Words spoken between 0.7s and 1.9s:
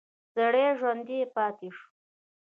ژوندی پاتې شو.